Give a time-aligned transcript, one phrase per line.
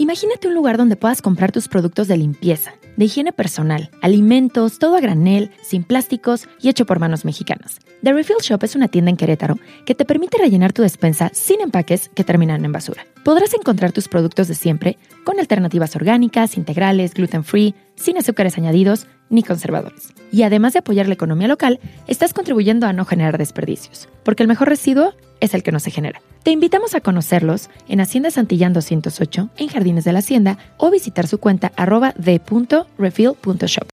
[0.00, 4.96] Imagínate un lugar donde puedas comprar tus productos de limpieza, de higiene personal, alimentos, todo
[4.96, 7.80] a granel, sin plásticos y hecho por manos mexicanas.
[8.02, 11.60] The Refill Shop es una tienda en Querétaro que te permite rellenar tu despensa sin
[11.60, 13.04] empaques que terminan en basura.
[13.26, 19.06] Podrás encontrar tus productos de siempre con alternativas orgánicas, integrales, gluten free, sin azúcares añadidos
[19.28, 20.14] ni conservadores.
[20.32, 24.48] Y además de apoyar la economía local, estás contribuyendo a no generar desperdicios, porque el
[24.48, 26.22] mejor residuo es el que no se genera.
[26.42, 31.26] Te invitamos a conocerlos en Hacienda Santillán 208, en Jardines de la Hacienda, o visitar
[31.26, 33.88] su cuenta arroba de.refill.shop.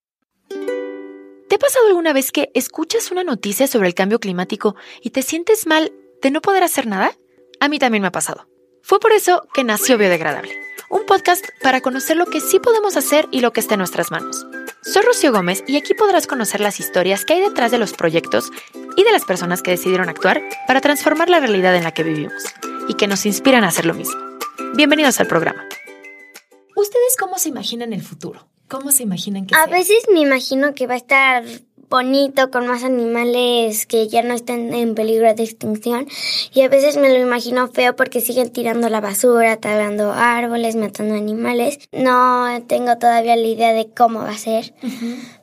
[1.47, 5.21] ¿Te ha pasado alguna vez que escuchas una noticia sobre el cambio climático y te
[5.21, 7.11] sientes mal de no poder hacer nada?
[7.59, 8.47] A mí también me ha pasado.
[8.81, 10.53] Fue por eso que nació Biodegradable,
[10.89, 14.11] un podcast para conocer lo que sí podemos hacer y lo que está en nuestras
[14.11, 14.45] manos.
[14.93, 18.49] Soy Rocío Gómez y aquí podrás conocer las historias que hay detrás de los proyectos
[18.95, 22.43] y de las personas que decidieron actuar para transformar la realidad en la que vivimos
[22.87, 24.15] y que nos inspiran a hacer lo mismo.
[24.75, 25.65] Bienvenidos al programa.
[26.75, 28.47] ¿Ustedes cómo se imaginan el futuro?
[28.69, 29.73] ¿Cómo se imaginan que A sea?
[29.73, 31.43] veces me imagino que va a estar
[31.89, 36.07] bonito con más animales que ya no están en peligro de extinción
[36.53, 41.15] y a veces me lo imagino feo porque siguen tirando la basura, talando árboles, matando
[41.15, 41.79] animales.
[41.91, 44.73] No tengo todavía la idea de cómo va a ser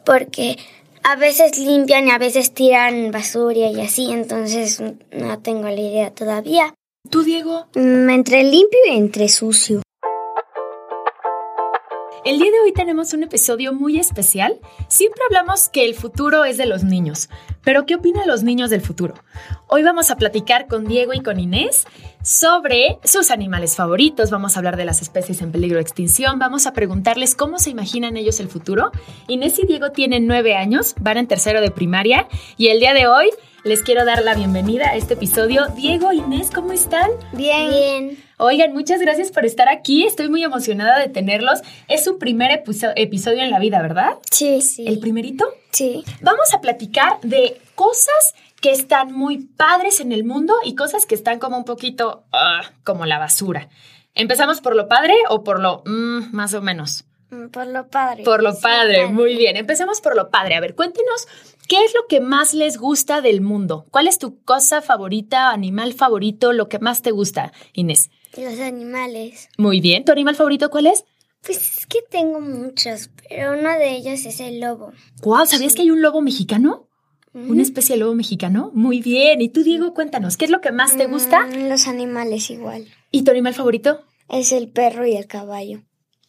[0.05, 0.59] porque
[1.03, 6.11] a veces limpian y a veces tiran basura y así, entonces no tengo la idea
[6.11, 6.75] todavía.
[7.11, 7.67] ¿Tú, Diego?
[7.75, 9.84] Mm, entre limpio y entre sucio.
[12.25, 14.59] El día de hoy tenemos un episodio muy especial.
[14.89, 17.29] Siempre hablamos que el futuro es de los niños,
[17.63, 19.13] pero ¿qué opinan los niños del futuro?
[19.67, 21.87] Hoy vamos a platicar con Diego y con Inés
[22.23, 26.67] sobre sus animales favoritos, vamos a hablar de las especies en peligro de extinción, vamos
[26.67, 28.91] a preguntarles cómo se imaginan ellos el futuro.
[29.29, 33.07] Inés y Diego tienen nueve años, van en tercero de primaria y el día de
[33.07, 33.29] hoy
[33.65, 35.67] les quiero dar la bienvenida a este episodio.
[35.77, 37.11] Diego, Inés, ¿cómo están?
[37.35, 37.69] Bien.
[37.69, 38.24] Bien.
[38.39, 40.05] Oigan, muchas gracias por estar aquí.
[40.05, 41.61] Estoy muy emocionada de tenerlos.
[41.89, 44.15] Es su primer episo- episodio en la vida, ¿verdad?
[44.31, 44.85] Sí, sí.
[44.87, 45.47] ¿El primerito?
[45.71, 46.05] Sí.
[46.21, 51.15] Vamos a platicar de cosas que están muy padres en el mundo y cosas que
[51.15, 53.69] están como un poquito ah, como la basura.
[54.15, 57.05] ¿Empezamos por lo padre o por lo mm, más o menos?
[57.31, 58.25] Mm, Por lo padre.
[58.25, 59.57] Por lo Sí, padre, muy bien.
[59.57, 60.55] Empecemos por lo padre.
[60.57, 61.27] A ver, cuéntenos
[61.69, 63.87] qué es lo que más les gusta del mundo.
[63.91, 68.11] ¿Cuál es tu cosa favorita, animal favorito, lo que más te gusta, Inés?
[68.37, 69.49] Los animales.
[69.59, 70.05] Muy bien.
[70.05, 71.05] ¿Tu animal favorito cuál es?
[71.43, 74.93] Pues es que tengo muchos, pero uno de ellos es el lobo.
[75.23, 76.89] Wow, ¿sabías que hay un lobo mexicano?
[77.35, 78.71] ¿Una especie de lobo mexicano?
[78.75, 79.43] Muy bien.
[79.43, 81.47] ¿Y tú, Diego, cuéntanos, qué es lo que más te gusta?
[81.47, 82.87] Mm, Los animales igual.
[83.11, 84.05] ¿Y tu animal favorito?
[84.29, 85.83] Es el perro y el caballo.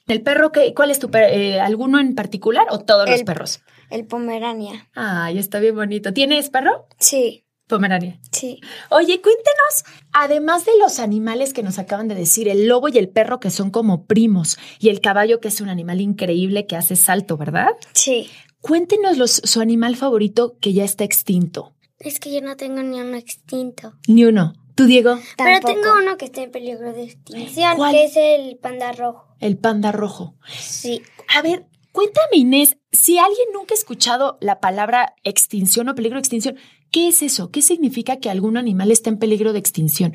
[0.08, 0.52] ¿El perro?
[0.52, 1.62] Qué, ¿Cuál es tu perro?
[1.62, 3.62] ¿Alguno en particular o todos los perros?
[3.92, 4.90] El pomerania.
[4.96, 6.12] Ay, está bien bonito.
[6.12, 6.88] ¿Tienes perro?
[7.00, 8.20] Sí, Pomerania.
[8.32, 8.60] sí.
[8.92, 13.10] Oye, cuéntanos, además de los animales que nos acaban de decir, el lobo y el
[13.10, 16.96] perro que son como primos y el caballo que es un animal increíble que hace
[16.96, 17.70] salto, ¿verdad?
[17.94, 18.30] Sí.
[18.62, 21.74] Cuéntenos los, su animal favorito que ya está extinto.
[22.00, 23.94] Es que yo no tengo ni uno extinto.
[24.08, 24.54] Ni uno.
[24.76, 25.18] ¿Tú, Diego?
[25.38, 27.94] Pero tengo uno que está en peligro de extinción, ¿Cuál?
[27.94, 29.26] que es el panda rojo.
[29.40, 30.36] El panda rojo.
[30.60, 31.02] Sí.
[31.34, 36.22] A ver, cuéntame, Inés, si alguien nunca ha escuchado la palabra extinción o peligro de
[36.22, 36.58] extinción,
[36.92, 37.52] ¿qué es eso?
[37.52, 40.14] ¿Qué significa que algún animal está en peligro de extinción?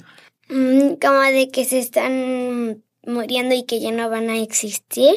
[0.48, 5.14] Mm, como de que se están muriendo y que ya no van a existir.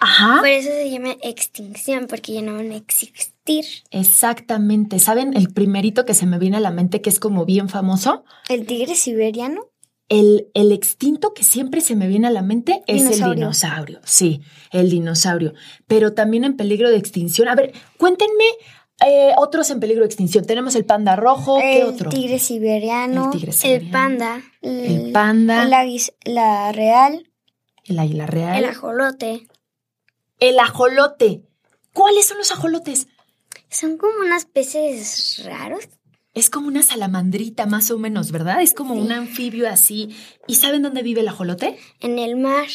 [0.00, 0.38] Ajá.
[0.38, 3.64] Por eso se llama extinción, porque ya no van a existir.
[3.90, 4.98] Exactamente.
[4.98, 8.24] ¿Saben el primerito que se me viene a la mente que es como bien famoso?
[8.48, 9.70] ¿El tigre siberiano?
[10.08, 13.34] El, el extinto que siempre se me viene a la mente es el Dinosaurio.
[13.34, 14.00] dinosaurio.
[14.04, 15.52] Sí, el dinosaurio.
[15.86, 17.48] Pero también en peligro de extinción.
[17.48, 18.44] A ver, cuéntenme
[19.06, 20.44] eh, otros en peligro de extinción.
[20.44, 21.58] Tenemos el panda rojo.
[21.60, 22.10] ¿Qué el otro?
[22.10, 23.26] tigre siberiano.
[23.26, 23.92] El tigre El siberiano.
[23.92, 24.42] panda.
[24.62, 25.62] El panda.
[25.64, 27.30] El aguis- la real.
[27.84, 28.58] El águila real.
[28.58, 29.46] El ajolote.
[30.40, 31.42] El ajolote.
[31.92, 33.08] ¿Cuáles son los ajolotes?
[33.70, 35.88] Son como unos peces raros.
[36.34, 38.62] Es como una salamandrita más o menos, ¿verdad?
[38.62, 39.00] Es como Sí.
[39.00, 40.14] un anfibio así.
[40.46, 41.76] ¿Y saben dónde vive el ajolote?
[42.00, 42.66] En el mar.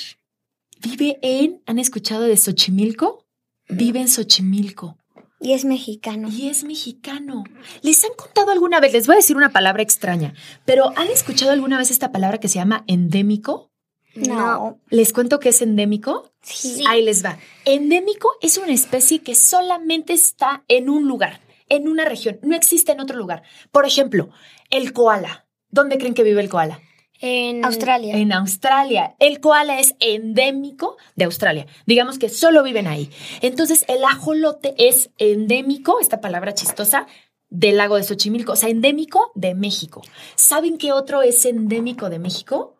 [0.81, 3.25] Vive en, ¿han escuchado de Xochimilco?
[3.69, 4.97] Vive en Xochimilco
[5.43, 6.29] Y es mexicano.
[6.29, 7.43] y es mexicano.
[7.81, 8.93] ¿Les han contado alguna vez?
[8.93, 10.33] Les voy a decir una palabra extraña,
[10.65, 13.69] pero ¿han escuchado alguna vez esta palabra que se llama endémico?
[14.15, 14.79] No.
[14.89, 16.31] ¿Les cuento qué es endémico?
[16.41, 16.83] Sí.
[16.87, 17.37] Ahí les va.
[17.65, 22.91] Endémico es una especie que solamente está en un lugar, en una región, no existe
[22.91, 23.43] en otro lugar.
[23.71, 24.29] Por ejemplo,
[24.69, 25.45] el koala.
[25.69, 26.79] ¿Dónde creen que vive el koala?
[27.25, 28.17] En Australia.
[28.17, 29.15] En Australia.
[29.17, 31.67] El koala es endémico de Australia.
[31.85, 33.09] Digamos que solo viven ahí.
[33.39, 37.07] Entonces, el ajolote es endémico, esta palabra chistosa,
[37.49, 40.01] del lago de Xochimilco, o sea, endémico de México.
[40.35, 42.75] ¿Saben qué otro es endémico de México?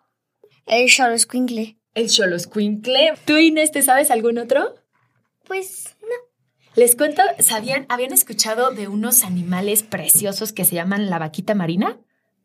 [0.65, 1.77] El xoloscuincle.
[1.93, 3.13] El Xoloscuincle.
[3.23, 4.75] ¿Tú, Inés, te sabes algún otro?
[5.47, 6.15] Pues no.
[6.75, 11.97] Les cuento, ¿sabían, habían escuchado de unos animales preciosos que se llaman la vaquita marina?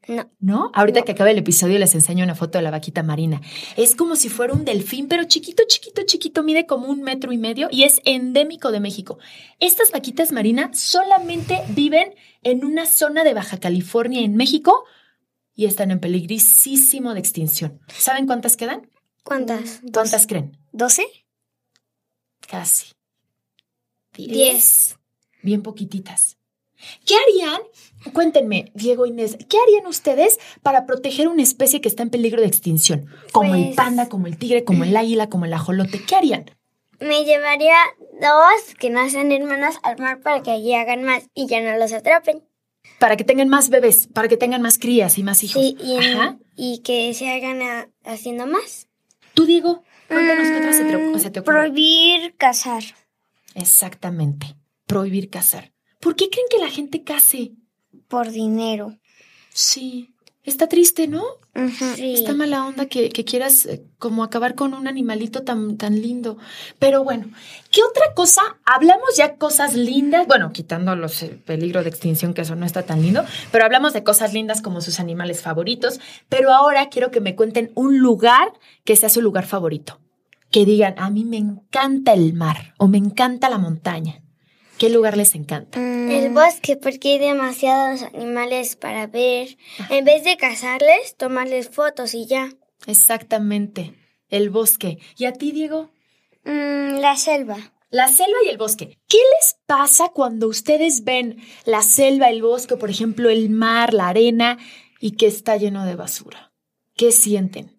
[0.09, 0.31] No.
[0.41, 0.71] ¿No?
[0.75, 3.43] Ahorita que acabe el episodio les enseño una foto de la vaquita marina.
[3.77, 7.37] Es como si fuera un delfín, pero chiquito, chiquito, chiquito, mide como un metro y
[7.37, 9.19] medio y es endémico de México.
[9.61, 14.85] Estas vaquitas marinas solamente viven en una zona de Baja California en México
[15.55, 17.81] y están en peligrísimo de extinción.
[17.89, 18.89] ¿Saben cuántas quedan?
[19.25, 19.83] ¿Cuántas?
[19.93, 20.57] ¿Cuántas creen?
[20.73, 21.05] ¿Doce?
[22.49, 22.93] Casi.
[24.15, 24.97] Diez.
[25.43, 26.38] Bien poquititas.
[27.05, 27.61] ¿Qué harían?
[28.13, 32.47] Cuéntenme, Diego Inés, ¿qué harían ustedes para proteger una especie que está en peligro de
[32.47, 33.07] extinción?
[33.33, 36.01] Como el Pues- panda, como el tigre, como el águila, como el ajolote.
[36.05, 36.51] ¿Qué harían?
[37.01, 37.77] Me llevaría
[38.21, 41.77] dos que no sean hermanos al mar para que allí hagan más y ya no
[41.79, 42.45] los atrapen.
[42.99, 45.63] Para que tengan más bebés, para que tengan más crías y más hijos.
[45.63, 46.39] Sí, y, en- Ajá.
[46.57, 48.89] y que se hagan a- haciendo más.
[49.35, 51.55] Tú, Diego, cuéntanos qué otra se te, se te ocurre.
[51.57, 52.83] Prohibir cazar.
[53.55, 54.57] Exactamente.
[54.87, 55.73] Prohibir cazar.
[56.01, 57.53] ¿Por qué creen que la gente case?
[58.09, 58.97] Por dinero.
[59.53, 60.15] Sí.
[60.45, 61.23] Está triste, ¿no?
[61.97, 62.15] Sí.
[62.15, 66.39] Está mala onda que, que quieras eh, como acabar con un animalito tan, tan lindo.
[66.79, 67.29] Pero bueno,
[67.71, 68.41] ¿qué otra cosa?
[68.65, 72.85] Hablamos ya cosas lindas, bueno, quitando los eh, peligros de extinción, que eso no está
[72.85, 76.01] tan lindo, pero hablamos de cosas lindas como sus animales favoritos.
[76.31, 78.53] Pero ahora quiero que me cuenten un lugar
[78.85, 80.01] que sea su lugar favorito.
[80.51, 84.23] Que digan, a mí me encanta el mar o me encanta la montaña.
[84.79, 85.81] ¿Qué lugar les encanta?
[85.81, 89.59] El bosque, porque hay demasiados animales para ver.
[89.91, 92.51] En vez de cazarles, tomarles fotos y ya.
[92.87, 93.95] Exactamente,
[94.29, 94.99] el bosque.
[95.17, 95.91] ¿Y a ti, Diego?
[96.45, 97.57] Mm, la selva.
[97.91, 98.99] La selva y el bosque.
[99.09, 104.09] ¿Qué les pasa cuando ustedes ven la selva, el bosque, por ejemplo, el mar, la
[104.09, 104.59] arena
[105.01, 106.53] y que está lleno de basura?
[106.95, 107.78] ¿Qué sienten?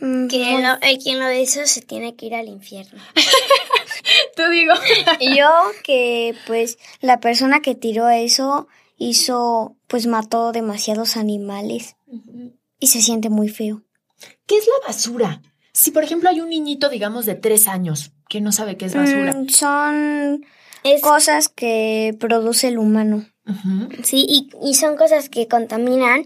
[0.00, 3.00] Que lo- el quien lo hizo se tiene que ir al infierno.
[4.36, 4.74] Te digo.
[5.20, 5.48] Yo
[5.82, 11.96] que pues la persona que tiró eso hizo pues mató demasiados animales
[12.78, 13.82] y se siente muy feo.
[14.46, 15.42] ¿Qué es la basura?
[15.72, 18.94] Si, por ejemplo, hay un niñito, digamos, de tres años que no sabe qué es
[18.94, 19.32] basura.
[19.34, 20.46] Mm, son
[20.84, 23.26] Es, cosas que produce el humano.
[24.02, 26.24] Sí, y, y son cosas que contaminan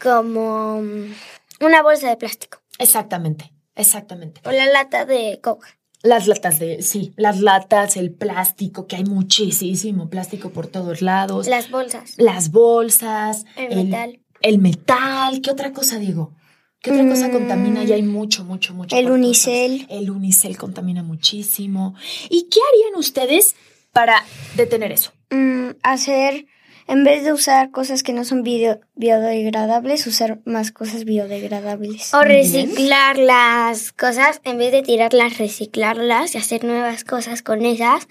[0.00, 1.14] como mm,
[1.60, 4.40] una bolsa de plástico Exactamente, exactamente.
[4.44, 5.68] o la lata de coca.
[6.02, 11.48] Las latas de, sí, las latas, el plástico, que hay muchísimo plástico por todos lados.
[11.48, 12.14] Las bolsas.
[12.18, 14.20] las bolsas, El metal.
[14.42, 16.32] el metal, ¿qué otra cosa digo?
[16.80, 17.82] ¿Qué otra cosa contamina?
[17.82, 18.94] Ya hay mucho, mucho, mucho.
[18.94, 19.86] El unicel.
[19.90, 21.94] El unicel contamina muchísimo.
[22.30, 23.56] ¿Y qué harían ustedes
[23.92, 24.22] para
[24.54, 25.12] detener eso?
[25.30, 26.46] Mm, hacer,
[26.88, 32.12] en vez de usar cosas que no son bio- biodegradables, usar más cosas biodegradables.
[32.14, 38.06] O reciclar las cosas, en vez de tirarlas, reciclarlas y hacer nuevas cosas con esas,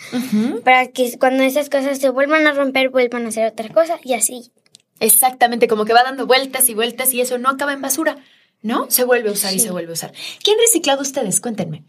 [0.63, 4.13] para que cuando esas cosas se vuelvan a romper, vuelvan a hacer otra cosa y
[4.13, 4.51] así.
[4.99, 8.17] Exactamente, como que va dando vueltas y vueltas y eso no acaba en basura,
[8.61, 8.89] ¿no?
[8.89, 10.13] Se vuelve a usar y se vuelve a usar.
[10.43, 11.41] ¿Qué han reciclado ustedes?
[11.41, 11.83] Cuéntenme.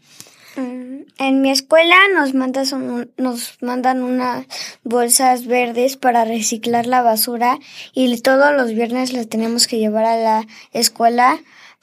[0.57, 4.45] Mm, En mi escuela nos, mandas un- nos mandan unas
[4.83, 7.57] bolsas verdes para reciclar la basura
[7.93, 11.39] y todos los viernes las tenemos que llevar a la escuela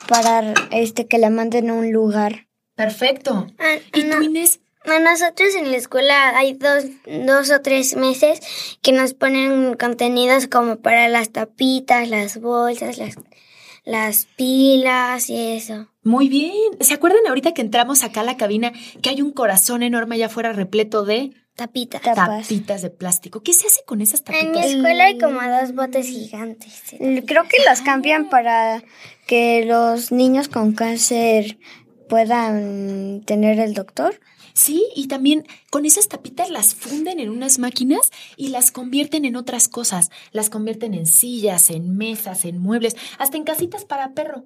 [0.08, 2.46] para este que la manden a un lugar.
[2.76, 3.46] Perfecto.
[3.58, 4.22] Ah, ¿Y tú, no.
[4.22, 4.60] Inés?
[4.86, 6.84] A nosotros en la escuela hay dos,
[7.26, 8.38] dos o tres meses
[8.82, 13.14] que nos ponen contenidos como para las tapitas, las bolsas, las,
[13.84, 15.88] las pilas y eso.
[16.04, 16.52] Muy bien.
[16.80, 20.26] ¿Se acuerdan ahorita que entramos acá a la cabina que hay un corazón enorme allá
[20.26, 22.02] afuera repleto de Tapitas.
[22.02, 22.48] Tapas.
[22.48, 23.42] tapitas de plástico?
[23.42, 24.70] ¿Qué se hace con esas En mi tapitas?
[24.72, 26.82] escuela hay como dos botes gigantes.
[27.26, 28.82] Creo que las cambian para
[29.28, 31.58] que los niños con cáncer
[32.08, 34.20] puedan tener el doctor.
[34.52, 39.36] Sí, y también con esas tapitas las funden en unas máquinas y las convierten en
[39.36, 40.10] otras cosas.
[40.32, 44.44] Las convierten en sillas, en mesas, en muebles, hasta en casitas para perro.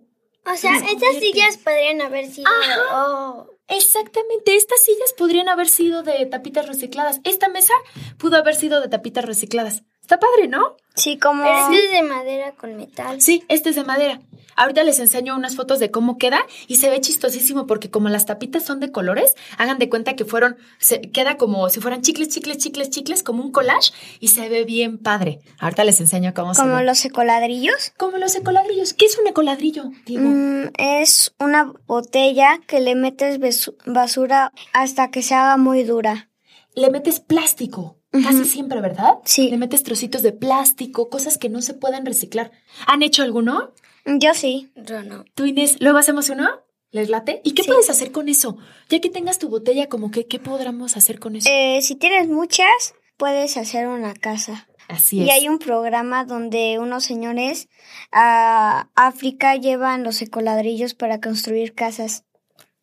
[0.52, 2.50] O sea, estas sillas podrían haber sido...
[2.93, 7.21] oh, Exactamente, estas sillas podrían haber sido de tapitas recicladas.
[7.25, 7.75] Esta mesa
[8.19, 9.83] pudo haber sido de tapitas recicladas.
[10.00, 10.76] Está padre, ¿no?
[10.95, 11.43] Sí, como...
[11.45, 13.21] pero esto es de madera con metal.
[13.21, 14.23] Sí, este es de madera.
[14.59, 18.27] Ahorita les enseño unas fotos de cómo queda y se ve chistosísimo porque como las
[18.27, 22.29] tapitas son de colores, hagan de cuenta que fueron, se queda como si fueran chicles,
[22.29, 25.38] chicles, chicles, chicles, como un collage y se ve bien padre.
[25.61, 26.85] Ahorita les enseño cómo se como ve.
[26.85, 27.93] los ecoladrillos.
[27.97, 28.95] Como los ecoladrillos.
[28.95, 30.25] ¿Qué es un ecoladrillo, Diego?
[30.29, 33.38] Mm, es una botella que le metes
[33.87, 36.31] basura hasta que se haga muy dura.
[36.75, 37.97] Le metes plástico.
[38.11, 39.19] Casi siempre, ¿verdad?
[39.25, 39.50] Sí.
[39.50, 42.50] Le metes trocitos de plástico, cosas que no se pueden reciclar.
[42.87, 43.75] ¿Han hecho alguno?
[44.19, 44.71] Yo sí.
[44.75, 45.25] Yo no.
[45.35, 46.49] ¿Tú, Inés, luego hacemos uno?
[46.91, 47.43] ¿Les late?
[47.45, 48.57] ¿Y qué puedes hacer con eso?
[48.88, 51.49] Ya que tengas tu botella, como que, ¿qué podremos hacer con eso?
[51.50, 54.67] Eh, si tienes muchas, puedes hacer una casa.
[54.88, 55.27] Así es.
[55.27, 57.69] Y hay un programa donde unos señores
[58.11, 62.25] a África llevan los ecoladrillos para construir casas.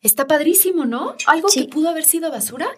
[0.02, 1.16] Está padrísimo, ¿no?
[1.26, 2.68] Algo que pudo haber sido basura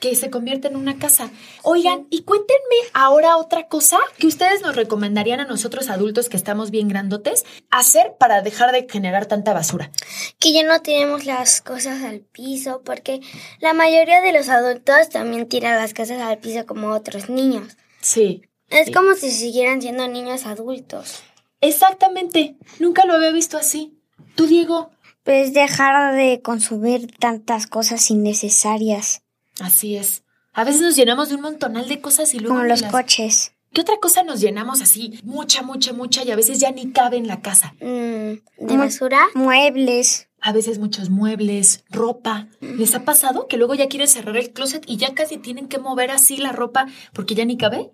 [0.00, 1.30] que se convierte en una casa.
[1.62, 6.70] Oigan, y cuéntenme ahora otra cosa que ustedes nos recomendarían a nosotros adultos que estamos
[6.70, 9.92] bien grandotes hacer para dejar de generar tanta basura.
[10.38, 13.20] Que ya no tiremos las cosas al piso, porque
[13.60, 17.76] la mayoría de los adultos también tiran las cosas al piso como otros niños.
[18.00, 18.42] Sí.
[18.70, 21.22] Es como si siguieran siendo niños adultos.
[21.60, 22.56] Exactamente.
[22.78, 23.98] Nunca lo había visto así.
[24.34, 24.90] ¿Tú, Diego?
[25.24, 29.22] Pues dejar de consumir tantas cosas innecesarias.
[29.60, 30.24] Así es.
[30.52, 32.56] A veces nos llenamos de un montonal de cosas y luego...
[32.56, 33.52] Como los coches.
[33.72, 35.20] ¿Qué otra cosa nos llenamos así?
[35.22, 37.74] Mucha, mucha, mucha y a veces ya ni cabe en la casa.
[37.80, 39.20] Mm, ¿De basura?
[39.34, 40.28] Muebles.
[40.40, 42.48] A veces muchos muebles, ropa.
[42.60, 45.78] ¿Les ha pasado que luego ya quieren cerrar el closet y ya casi tienen que
[45.78, 47.92] mover así la ropa porque ya ni cabe?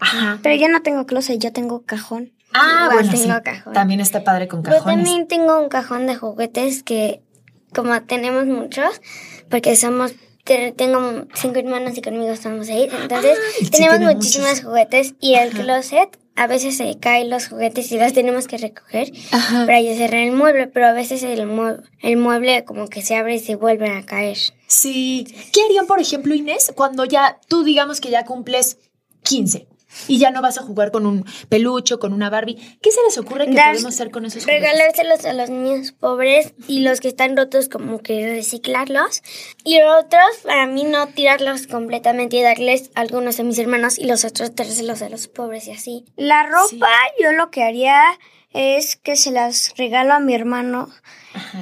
[0.00, 0.40] Ajá.
[0.42, 2.32] Pero yo no tengo closet, yo tengo cajón.
[2.52, 3.72] Ah, bueno, tengo cajón.
[3.72, 4.84] También está padre con cajones.
[4.84, 7.22] Yo también tengo un cajón de juguetes que,
[7.72, 9.00] como tenemos muchos,
[9.48, 10.14] porque somos
[10.76, 12.92] tengo cinco hermanos y conmigo estamos seis.
[13.02, 13.38] Entonces,
[13.70, 18.46] tenemos muchísimos juguetes y el closet a veces se caen los juguetes y los tenemos
[18.46, 21.46] que recoger para ya cerrar el mueble, pero a veces el,
[22.02, 24.38] el mueble como que se abre y se vuelven a caer.
[24.66, 25.26] Sí.
[25.52, 28.78] ¿Qué harían, por ejemplo, Inés, cuando ya tú digamos que ya cumples
[29.24, 29.66] 15?
[30.08, 32.56] Y ya no vas a jugar con un pelucho, con una Barbie.
[32.80, 34.62] ¿Qué se les ocurre que podemos hacer con esos juguetes?
[34.62, 39.22] Regalárselos a los niños pobres y los que están rotos como que reciclarlos.
[39.64, 44.24] Y otros, para mí, no tirarlos completamente y darles algunos a mis hermanos y los
[44.24, 46.04] otros dárselos a los pobres y así.
[46.16, 46.88] La ropa,
[47.22, 48.02] yo lo que haría
[48.52, 50.88] es que se las regalo a mi hermano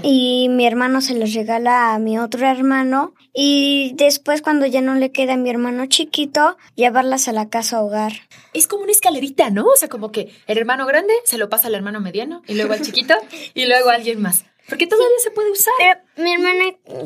[0.03, 4.95] y mi hermano se los regala a mi otro hermano y después cuando ya no
[4.95, 8.13] le queda a mi hermano chiquito, llevarlas a la casa hogar.
[8.55, 9.67] Es como una escalerita, ¿no?
[9.67, 12.73] O sea, como que el hermano grande se lo pasa al hermano mediano y luego
[12.73, 13.15] al chiquito
[13.55, 14.45] y luego a alguien más.
[14.69, 15.73] Porque todavía se puede usar.
[15.79, 16.65] Pero mi hermana,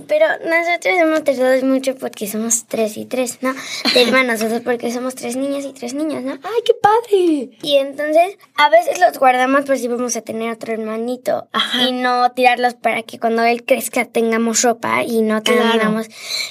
[0.08, 3.54] pero nosotros hemos tardado mucho porque somos tres y tres, ¿no?
[3.94, 6.32] De hermanos, o sea, porque somos tres niñas y tres niños, ¿no?
[6.32, 7.58] ¡Ay, qué padre!
[7.62, 11.48] Y entonces, a veces los guardamos por si vamos a tener otro hermanito.
[11.86, 16.08] Y no tirarlos para que cuando él crezca tengamos ropa y no tengamos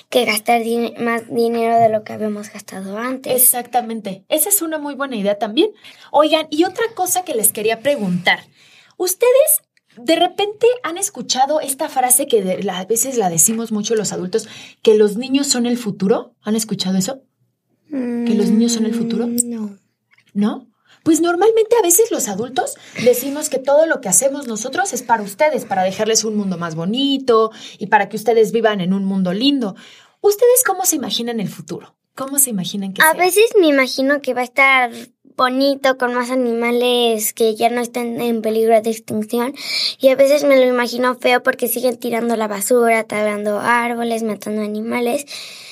[0.10, 0.62] que gastar
[0.98, 3.34] más dinero de lo que habíamos gastado antes.
[3.34, 4.24] Exactamente.
[4.30, 5.72] Esa es una muy buena idea también.
[6.12, 8.40] Oigan, y otra cosa que les quería preguntar.
[8.98, 9.62] ¿Ustedes
[9.98, 14.48] de repente han escuchado esta frase que a veces la decimos mucho los adultos,
[14.82, 16.34] que los niños son el futuro.
[16.42, 17.22] ¿Han escuchado eso?
[17.90, 19.28] ¿Que los niños son el futuro?
[19.28, 19.78] Mm, no.
[20.34, 20.68] ¿No?
[21.04, 25.24] Pues normalmente a veces los adultos decimos que todo lo que hacemos nosotros es para
[25.24, 29.34] ustedes, para dejarles un mundo más bonito y para que ustedes vivan en un mundo
[29.34, 29.76] lindo.
[30.22, 31.96] ¿Ustedes cómo se imaginan el futuro?
[32.14, 34.92] ¿Cómo se imaginan que A veces me imagino que va a estar
[35.36, 39.54] bonito con más animales que ya no están en peligro de extinción
[40.00, 44.62] y a veces me lo imagino feo porque siguen tirando la basura, talando árboles, matando
[44.62, 45.26] animales.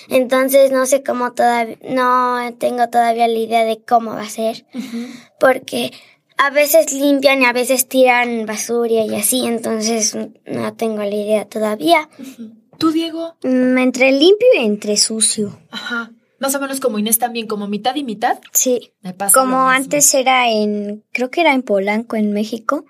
[0.10, 4.66] Entonces no sé cómo todavía, no tengo todavía la idea de cómo va a ser
[5.40, 5.92] porque
[6.38, 11.46] a veces limpian y a veces tiran basura y así, entonces no tengo la idea
[11.46, 12.10] todavía.
[12.78, 13.36] ¿Tú, Diego?
[13.44, 15.60] Mm, entre limpio y entre sucio.
[15.70, 16.12] Ajá.
[16.40, 18.40] Más o menos como Inés también, como mitad y mitad.
[18.54, 18.94] Sí.
[19.34, 22.86] como antes era en, creo que era en Polanco, en México.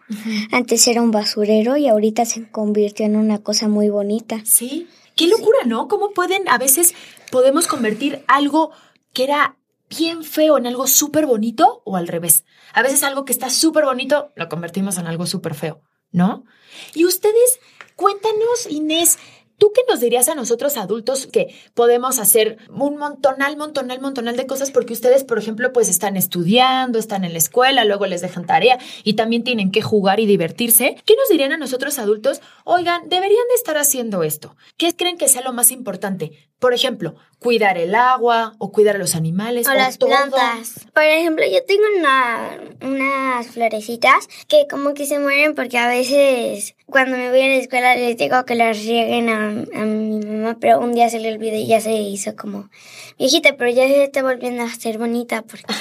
[0.52, 4.42] Antes era un basurero y ahorita se convirtió en una cosa muy bonita.
[4.46, 4.88] Sí.
[5.16, 5.88] Qué locura, ¿no?
[5.88, 6.94] ¿Cómo pueden, a veces
[7.32, 8.72] podemos convertir algo
[9.14, 9.58] que era
[9.90, 12.46] bien feo en algo súper bonito o al revés?
[12.74, 16.46] A veces algo que está súper bonito lo convertimos en algo súper feo, ¿no?
[16.94, 17.60] Y ustedes,
[17.96, 19.18] cuéntanos, Inés,
[19.60, 24.48] ¿Tú qué nos dirías a nosotros adultos que podemos hacer un montonal, montonal, montonal de
[24.48, 28.46] cosas porque ustedes, por ejemplo, pues están estudiando, están en la escuela, luego les dejan
[28.46, 30.96] tarea y también tienen que jugar y divertirse?
[31.06, 32.42] ¿Qué nos dirían a nosotros adultos?
[32.64, 34.56] Oigan, deberían de estar haciendo esto.
[34.78, 36.32] ¿Qué creen que sea lo más importante?
[36.60, 40.86] Por ejemplo, cuidar el agua o cuidar a los animales o, las plantas.
[40.94, 46.76] Por ejemplo, yo tengo una, unas florecitas que como que se mueren porque a veces
[46.86, 50.80] cuando me voy a la escuela les digo que las rieguen a, mi mamá, pero
[50.80, 52.70] un día se le olvidó y ya se hizo como
[53.18, 55.74] viejita, pero ya se está volviendo a ser bonita porque...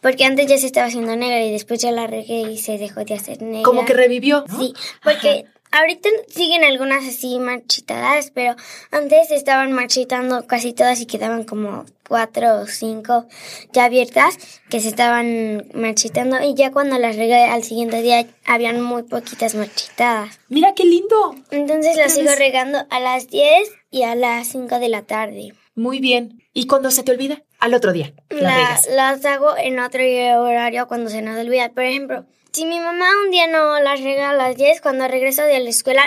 [0.00, 3.04] Porque antes ya se estaba haciendo negra y después ya la regué y se dejó
[3.04, 3.62] de hacer negra.
[3.62, 4.44] Como que revivió.
[4.58, 8.54] Sí, porque Ahorita siguen algunas así marchitadas, pero
[8.90, 13.26] antes estaban marchitando casi todas y quedaban como cuatro o cinco
[13.72, 14.36] ya abiertas
[14.68, 19.54] que se estaban marchitando y ya cuando las regué al siguiente día habían muy poquitas
[19.54, 20.38] marchitadas.
[20.50, 21.34] Mira qué lindo.
[21.50, 25.54] Entonces las sigo regando a las 10 y a las 5 de la tarde.
[25.74, 26.42] Muy bien.
[26.52, 27.44] ¿Y cuando se te olvida?
[27.58, 28.12] Al otro día.
[28.28, 30.02] las hago en otro
[30.42, 31.70] horario cuando se nos olvida.
[31.70, 35.42] Por ejemplo, si mi mamá un día no las rega a las 10, cuando regreso
[35.42, 36.02] de la escuela,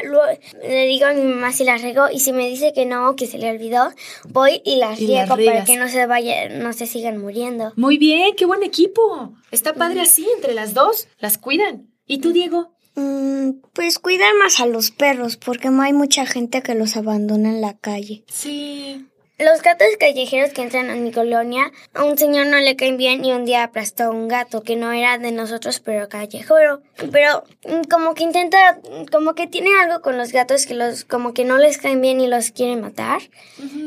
[0.61, 3.25] le digo a mi mamá si las rego y si me dice que no, que
[3.25, 3.91] se le olvidó,
[4.29, 7.73] voy y las riego para que no se vaya, no se sigan muriendo.
[7.75, 9.33] Muy bien, qué buen equipo.
[9.51, 11.89] Está padre así, entre las dos, las cuidan.
[12.05, 12.75] ¿Y tú, Diego?
[12.95, 17.49] Mm, pues cuidan más a los perros, porque no hay mucha gente que los abandona
[17.49, 18.23] en la calle.
[18.27, 19.07] Sí.
[19.37, 23.25] Los gatos callejeros que entran a mi colonia, a un señor no le caen bien
[23.25, 26.81] y un día aplastó a un gato que no era de nosotros, pero callejero.
[27.11, 28.79] Pero mm, como que intenta,
[29.11, 32.21] como que tiene algo con los gatos que los, como que no les caen bien
[32.21, 33.21] y los quiere matar.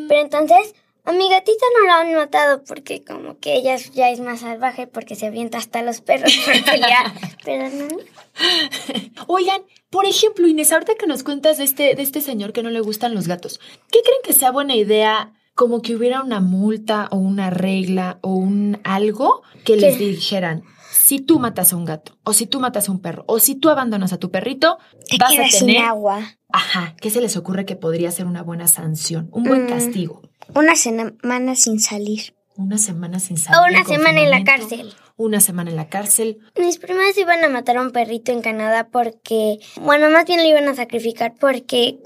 [0.06, 0.74] Pero entonces,
[1.06, 4.86] a mi gatita no la han matado porque como que ella ya es más salvaje
[4.86, 6.30] porque se avienta hasta los perros
[7.44, 7.88] pero no.
[9.26, 12.68] Oigan, por ejemplo, Inés, ahorita que nos cuentas de este, de este señor que no
[12.68, 13.58] le gustan los gatos,
[13.90, 18.32] ¿qué creen que sea buena idea como que hubiera una multa o una regla o
[18.32, 20.62] un algo que les dijeran,
[20.92, 23.56] si tú matas a un gato, o si tú matas a un perro, o si
[23.56, 24.78] tú abandonas a tu perrito,
[25.10, 26.20] Te vas a tener agua.
[26.52, 30.22] Ajá, ¿qué se les ocurre que podría ser una buena sanción, un buen mm, castigo?
[30.54, 32.36] Una semana sin salir.
[32.56, 33.60] Una semana sin salir.
[33.60, 34.94] O una semana en la cárcel.
[35.16, 36.38] Una semana en la cárcel.
[36.56, 40.48] Mis primas iban a matar a un perrito en Canadá porque, bueno, más bien lo
[40.48, 41.98] iban a sacrificar porque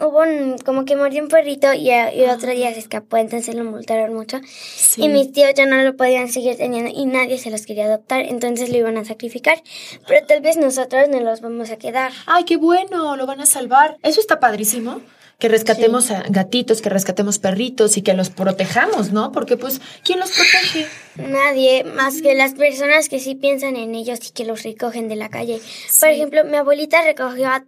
[0.00, 3.64] hubo un, como que mordió un perrito y, el otro día se escapó, entonces lo
[3.64, 4.40] multaron mucho.
[4.96, 8.22] Y mis tíos ya no lo podían seguir teniendo y nadie se los quería adoptar,
[8.22, 9.62] entonces lo iban a sacrificar.
[10.06, 12.12] Pero tal vez nosotros no los vamos a quedar.
[12.26, 13.16] ¡Ay, qué bueno!
[13.16, 13.96] Lo van a salvar.
[14.02, 15.00] Eso está padrísimo.
[15.38, 19.32] Que rescatemos a gatitos, que rescatemos perritos y que los protejamos, ¿no?
[19.32, 20.86] Porque pues, ¿quién los protege?
[21.16, 25.16] Nadie, más que las personas que sí piensan en ellos y que los recogen de
[25.16, 25.58] la calle.
[25.98, 27.64] Por ejemplo, mi abuelita recogió a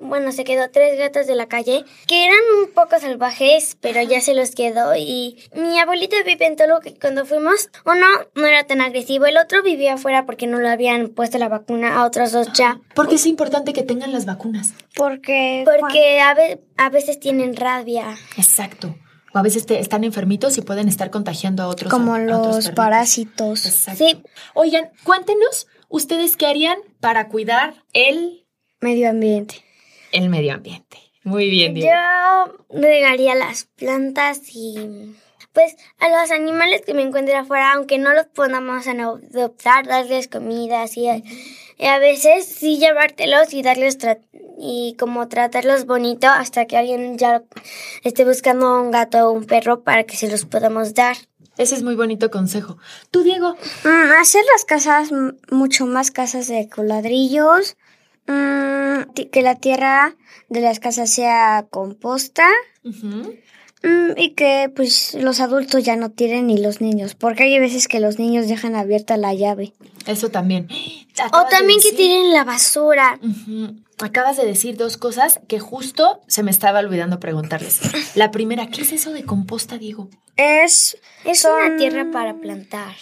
[0.00, 4.20] bueno, se quedó tres gatos de la calle que eran un poco salvajes, pero ya
[4.20, 4.94] se los quedó.
[4.96, 9.38] Y mi abuelita vive en Toluca que cuando fuimos, uno no era tan agresivo, el
[9.38, 12.80] otro vivía afuera porque no le habían puesto la vacuna a otros dos ya.
[12.94, 14.74] Porque es importante que tengan las vacunas.
[14.94, 18.16] Porque, porque a, veces tienen rabia.
[18.36, 18.94] Exacto.
[19.34, 21.90] O a veces están enfermitos y pueden estar contagiando a otros.
[21.90, 23.64] Como los parásitos.
[23.64, 24.04] Exacto.
[24.04, 24.22] Sí.
[24.52, 28.41] Oigan, cuéntenos, ¿ustedes qué harían para cuidar el
[28.82, 29.64] Medio ambiente.
[30.10, 30.98] El medio ambiente.
[31.22, 31.86] Muy bien, Yo
[32.68, 35.14] regaría las plantas y
[35.52, 40.96] pues a los animales que me encuentren afuera, aunque no los podamos adoptar, darles comidas
[40.96, 43.98] y, a veces sí llevártelos y darles
[44.58, 47.44] y como tratarlos bonito hasta que alguien ya
[48.02, 51.16] esté buscando un gato o un perro para que se los podamos dar.
[51.56, 52.78] Ese es muy bonito consejo.
[53.10, 53.56] ¿Tú, Diego?
[53.84, 55.10] Mm, hacer las casas
[55.50, 57.76] mucho más casas de coladrillos,
[58.26, 60.16] Mm, que la tierra
[60.48, 62.48] de las casas sea composta.
[63.82, 67.88] Mm, y que pues los adultos ya no tiren ni los niños, porque hay veces
[67.88, 69.72] que los niños dejan abierta la llave.
[70.06, 70.68] Eso también.
[71.32, 73.18] o también que tiren la basura.
[73.98, 77.80] Acabas de decir dos cosas que justo se me estaba olvidando preguntarles.
[78.16, 80.08] La primera, ¿qué es eso de composta, Diego?
[80.36, 82.94] Es, es una tierra para plantar.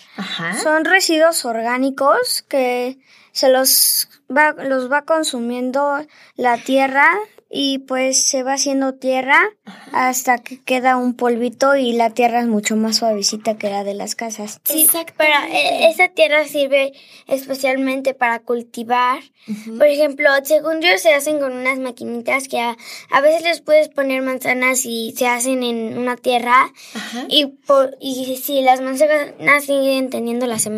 [0.63, 2.99] Son residuos orgánicos que
[3.33, 6.05] se los va, los va consumiendo
[6.37, 7.09] la tierra
[7.53, 9.37] y pues se va haciendo tierra
[9.93, 13.95] hasta que queda un polvito y la tierra es mucho más suavecita que la de
[13.95, 14.61] las casas.
[14.65, 14.87] Sí,
[15.17, 16.93] pero eh, esa tierra sirve
[17.27, 19.21] especialmente para cultivar.
[19.67, 22.77] Por ejemplo, según yo se hacen con unas maquinitas que a,
[23.21, 26.73] veces les puedes poner manzanas y se hacen en una tierra
[27.29, 30.69] y, por, y si las manzanas siguen teniendo las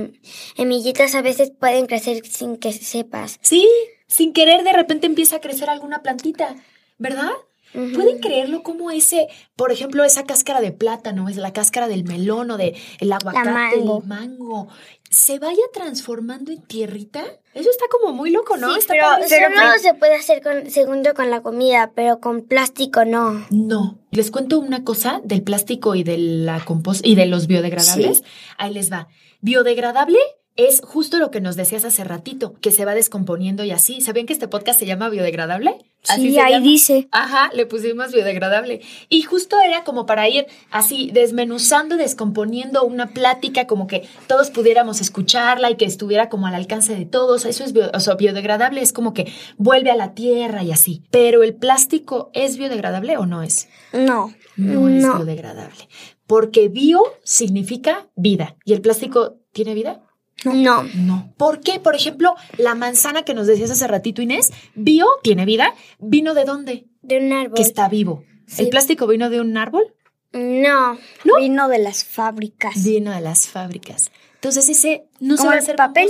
[0.57, 3.39] semillitas a veces pueden crecer sin que sepas.
[3.43, 3.69] Sí,
[4.13, 6.55] sin querer de repente empieza a crecer alguna plantita,
[6.99, 7.31] ¿verdad?
[7.73, 12.51] ¿Pueden creerlo como ese, por ejemplo, esa cáscara de plátano, es la cáscara del melón
[12.51, 14.69] o del el aguacate, del mango,
[15.09, 17.25] se vaya transformando en tierrita?
[17.55, 18.75] Eso está como muy loco, ¿no?
[18.75, 23.47] Sí, pero, solo se puede hacer con, segundo con la comida, pero con plástico no.
[23.49, 23.99] No.
[24.11, 28.23] Les cuento una cosa del plástico y de la compost y de los biodegradables.
[28.59, 29.09] Ahí les va.
[29.41, 30.19] Biodegradable
[30.57, 34.01] es justo lo que nos decías hace ratito, que se va descomponiendo y así.
[34.03, 35.79] ¿Sabían que este podcast se llama biodegradable?
[36.03, 37.09] sí, ahí dice.
[37.11, 38.81] Ajá, le pusimos biodegradable.
[39.09, 45.01] Y justo era como para ir así desmenuzando, descomponiendo una plática, como que todos pudiéramos
[45.01, 47.47] escucharla y que estuviera como al alcance de todos.
[47.47, 51.03] Eso es o sea, biodegradable, es como que vuelve a la tierra y así.
[51.11, 53.69] Pero el plástico es biodegradable o no es?
[53.93, 54.35] No.
[54.57, 55.89] No es biodegradable.
[56.27, 58.57] Porque bio significa vida.
[58.65, 60.03] ¿Y el plástico tiene vida?
[60.45, 60.83] No.
[60.95, 61.33] No.
[61.37, 61.79] ¿Por qué?
[61.81, 66.45] Por ejemplo, la manzana que nos decías hace ratito, Inés, bio, tiene vida, vino de
[66.45, 66.87] dónde?
[67.03, 67.55] De un árbol.
[67.55, 68.25] Que está vivo.
[68.59, 69.95] ¿El plástico vino de un árbol?
[70.33, 70.95] No.
[71.25, 71.37] ¿No?
[71.39, 72.83] Vino de las fábricas.
[72.83, 74.11] Vino de las fábricas.
[74.35, 76.09] Entonces ese no se va a hacer papel.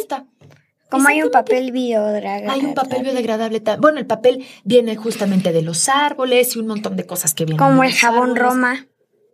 [0.90, 2.50] Como hay un papel biodegradable.
[2.50, 3.62] Hay un papel biodegradable.
[3.78, 7.58] Bueno, el papel viene justamente de los árboles y un montón de cosas que vienen.
[7.58, 8.86] Como el jabón Roma.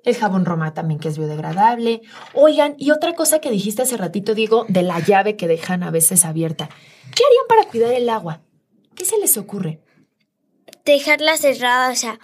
[0.08, 2.00] El jabón Roma también que es biodegradable.
[2.32, 5.90] Oigan, y otra cosa que dijiste hace ratito, Diego, de la llave que dejan a
[5.90, 6.70] veces abierta.
[7.14, 8.40] ¿Qué harían para cuidar el agua?
[8.94, 9.82] ¿Qué se les ocurre?
[10.86, 12.18] Dejarla cerrada, o sea,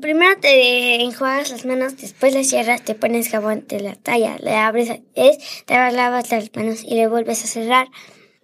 [0.00, 4.56] Primero te enjuagas las manos, después las cierras, te pones jabón, te la talla, le
[4.56, 7.86] abres, es, te lavas las manos y le vuelves a cerrar.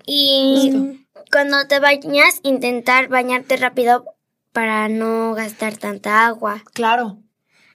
[0.07, 4.05] Y cuando te bañas, intentar bañarte rápido
[4.53, 6.63] para no gastar tanta agua.
[6.73, 7.19] Claro.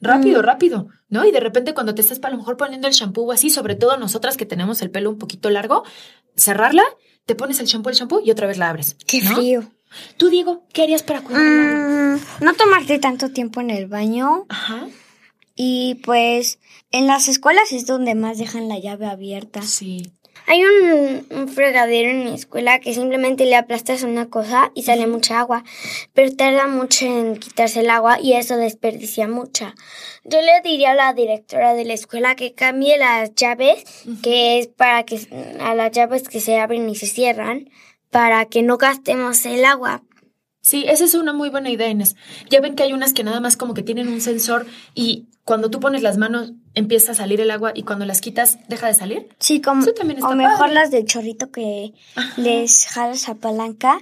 [0.03, 0.43] Rápido, mm.
[0.43, 1.25] rápido, ¿no?
[1.25, 3.75] Y de repente cuando te estás a lo mejor poniendo el shampoo o así, sobre
[3.75, 5.83] todo nosotras que tenemos el pelo un poquito largo,
[6.35, 6.83] cerrarla,
[7.25, 8.97] te pones el shampoo, el shampoo y otra vez la abres.
[9.07, 9.63] Qué frío.
[10.17, 14.45] Tú, Diego, ¿qué harías para cuidar mm, No tomarte tanto tiempo en el baño.
[14.49, 14.87] Ajá.
[15.55, 16.59] Y pues
[16.91, 19.61] en las escuelas es donde más dejan la llave abierta.
[19.61, 20.11] Sí.
[20.45, 25.39] Hay un, fregadero en mi escuela que simplemente le aplastas una cosa y sale mucha
[25.39, 25.63] agua,
[26.13, 29.75] pero tarda mucho en quitarse el agua y eso desperdicia mucha.
[30.23, 33.83] Yo le diría a la directora de la escuela que cambie las llaves,
[34.21, 35.27] que es para que
[35.61, 37.69] a las llaves que se abren y se cierran,
[38.09, 40.03] para que no gastemos el agua.
[40.61, 42.15] Sí, esa es una muy buena idea, Inés.
[42.49, 45.69] Ya ven que hay unas que nada más como que tienen un sensor y cuando
[45.69, 48.93] tú pones las manos empieza a salir el agua y cuando las quitas deja de
[48.93, 49.29] salir.
[49.39, 51.93] Sí, como o mejor las del chorrito que
[52.37, 53.99] les jalas a palanca,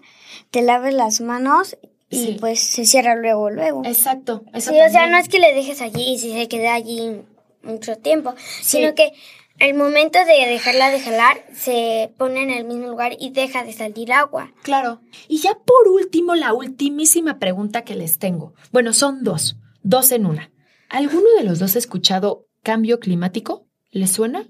[0.52, 1.78] te laves las manos
[2.10, 3.84] y pues se cierra luego, luego.
[3.86, 4.44] Exacto.
[4.60, 7.22] sí, o sea, no es que le dejes allí y si se queda allí
[7.64, 9.14] mucho tiempo, sino que
[9.60, 13.74] el momento de dejarla de jalar, se pone en el mismo lugar y deja de
[13.74, 14.52] salir agua.
[14.64, 15.02] Claro.
[15.28, 18.56] Y ya por último, la ultimísima pregunta que les tengo.
[18.72, 20.52] Bueno, son dos, dos en una.
[20.90, 23.68] ¿Alguno de los dos ha escuchado cambio climático?
[23.92, 24.48] ¿Le suena?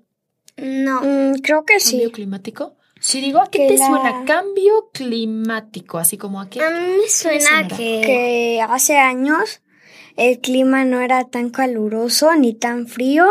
[0.57, 1.01] No.
[1.01, 1.97] Mm, creo que sí.
[1.97, 2.77] ¿Cambio climático?
[2.99, 4.23] Si digo, ¿a qué te suena?
[4.25, 6.61] Cambio climático, así como a qué.
[6.61, 8.01] A mí me suena que...
[8.05, 9.61] que hace años
[10.17, 13.25] el clima no era tan caluroso ni tan frío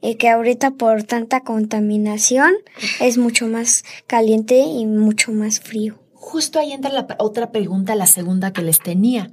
[0.00, 2.52] y que ahorita por tanta contaminación
[3.00, 5.98] es mucho más caliente y mucho más frío.
[6.12, 9.32] Justo ahí entra la otra pregunta, la segunda que les tenía,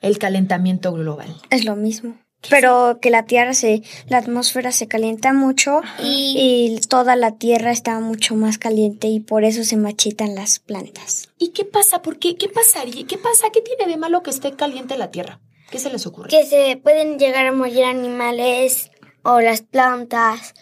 [0.00, 1.34] el calentamiento global.
[1.50, 2.16] Es lo mismo.
[2.50, 7.98] Pero que la Tierra se, la atmósfera se calienta mucho y, toda la Tierra está
[8.00, 11.28] mucho más caliente y por eso se machitan las plantas.
[11.38, 12.02] ¿Y qué pasa?
[12.02, 12.36] ¿Por qué?
[12.36, 13.06] ¿Qué pasaría?
[13.06, 13.48] ¿Qué pasa?
[13.52, 15.40] ¿Qué tiene de malo que esté caliente la Tierra?
[15.70, 16.28] ¿Qué se les ocurre?
[16.28, 18.90] Que se pueden llegar a morir animales
[19.22, 20.54] o las plantas.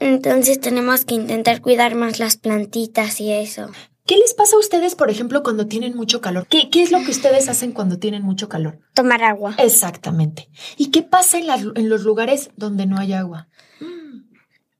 [0.00, 3.70] Entonces tenemos que intentar cuidar más las plantitas y eso.
[4.08, 6.46] ¿Qué les pasa a ustedes, por ejemplo, cuando tienen mucho calor?
[6.48, 8.78] ¿Qué, qué es lo que ustedes hacen cuando tienen mucho calor?
[8.94, 9.54] Tomar agua.
[9.58, 10.48] Exactamente.
[10.78, 11.44] ¿Y qué pasa en,
[11.74, 13.48] en los lugares donde no hay agua?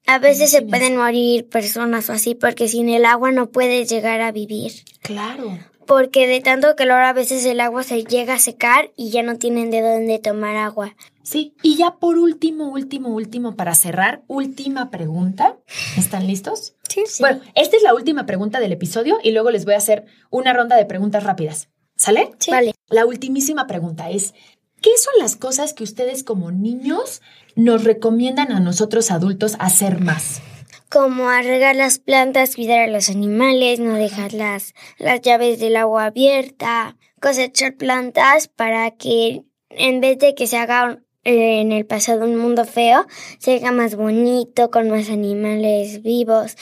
[0.07, 4.23] A veces se pueden morir personas o así porque sin el agua no puedes llegar
[4.23, 4.73] a vivir.
[5.03, 5.59] Claro.
[5.89, 9.39] Porque de tanto calor a veces el agua se llega a secar y ya no
[9.39, 10.95] tienen de dónde tomar agua.
[11.23, 15.57] Sí, y ya por último, último, último, para cerrar, última pregunta.
[15.97, 16.75] ¿Están listos?
[16.91, 17.23] Sí, sí.
[17.23, 20.53] Bueno, esta es la última pregunta del episodio y luego les voy a hacer una
[20.53, 21.71] ronda de preguntas rápidas.
[21.97, 22.33] ¿Sale?
[22.39, 22.51] Sí.
[22.51, 22.75] Vale.
[22.91, 24.35] La ultimísima pregunta es,
[24.83, 27.23] ¿qué son las cosas que ustedes como niños
[27.57, 30.43] nos recomiendan a nosotros adultos hacer más?
[30.91, 36.07] Como arreglar las plantas, cuidar a los animales, no dejar las, las llaves del agua
[36.07, 42.37] abierta, cosechar plantas para que en vez de que se haga en el pasado un
[42.37, 43.07] mundo feo
[43.39, 46.57] se haga más bonito, con más animales vivos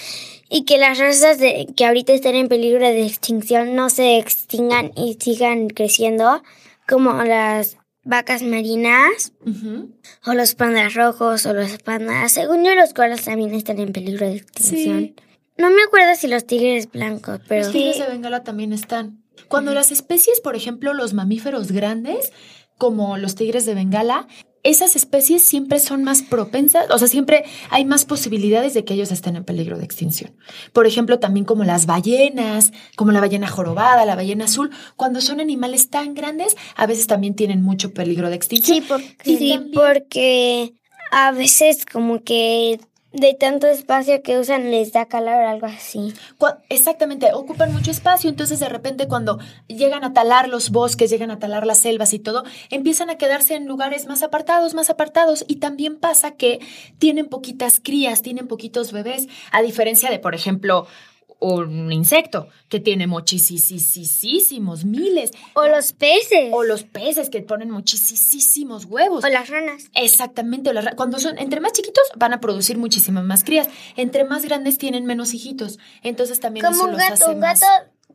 [0.49, 4.93] y que las razas de, que ahorita están en peligro de extinción no se extingan
[4.97, 6.43] y sigan creciendo,
[6.89, 9.33] como las vacas marinas
[10.25, 12.33] o los pandas rojos o los pandas.
[12.33, 15.15] Según yo, los koalas también están en peligro de extinción.
[15.59, 17.65] No me acuerdo si los tigres blancos, pero...
[17.65, 19.23] Los tigres de Bengala también están.
[19.49, 22.33] Cuando las especies, por ejemplo, los mamíferos grandes,
[22.79, 24.29] como los tigres de Bengala,
[24.67, 29.13] esas especies siempre son más propensas, o sea, siempre hay más posibilidades de que ellos
[29.13, 30.35] estén en peligro de extinción.
[30.73, 35.41] Por ejemplo, también como las ballenas, como la ballena jorobada, la ballena azul, cuando son
[35.41, 38.79] animales tan grandes, a veces también tienen mucho peligro de extinción.
[38.79, 40.75] Sí, porque, sí, porque
[41.11, 42.81] a veces como que
[43.17, 46.15] de tanto espacio que usan les da calor o algo así.
[46.69, 51.39] Exactamente, ocupan mucho espacio, entonces de repente cuando llegan a talar los bosques, llegan a
[51.39, 55.57] talar las selvas y todo, empiezan a quedarse en lugares más apartados, más apartados y
[55.57, 56.61] también pasa que
[56.99, 60.87] tienen poquitas crías, tienen poquitos bebés, a diferencia de, por ejemplo,
[61.39, 65.31] un insecto que tiene muchísimos, miles.
[65.55, 66.51] O los peces.
[66.53, 69.25] O los peces que ponen muchísimos huevos.
[69.25, 69.91] O las ranas.
[69.95, 70.71] Exactamente.
[70.97, 73.69] cuando son, entre más chiquitos van a producir muchísimas más crías.
[73.97, 75.79] Entre más grandes tienen menos hijitos.
[76.03, 77.31] Entonces también Como un gato.
[77.31, 77.67] un gato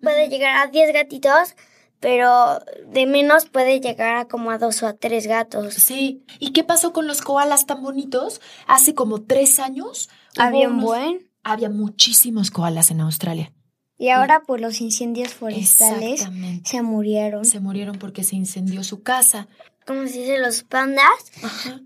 [0.02, 1.56] puede llegar a 10 gatitos
[2.02, 5.76] pero de menos puede llegar a como a dos o a tres gatos.
[5.76, 6.26] Sí.
[6.40, 8.42] ¿Y qué pasó con los koalas tan bonitos?
[8.66, 10.10] Hace como tres años.
[10.36, 13.52] Había un buen había muchísimos koalas en Australia.
[13.98, 16.28] Y ahora por los incendios forestales
[16.64, 17.46] se murieron.
[17.46, 19.48] Se murieron porque se incendió su casa.
[19.86, 21.06] Como se dice, los pandas.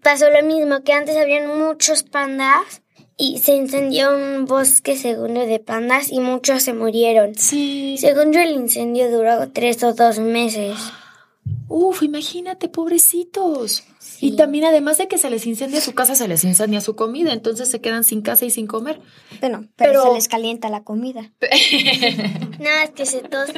[0.02, 2.82] Pasó lo mismo, que antes habían muchos pandas
[3.18, 7.36] y se incendió un bosque segundo de pandas y muchos se murieron.
[7.36, 7.98] Sí.
[7.98, 10.78] Según yo, el incendio duró tres o dos meses.
[11.68, 13.84] Uf, imagínate, pobrecitos.
[14.20, 17.34] Y también además de que se les incendia su casa, se les incendia su comida,
[17.34, 19.00] entonces se quedan sin casa y sin comer.
[19.40, 21.32] Bueno, pero, se les calienta la comida.
[22.60, 23.52] no, es que se tos.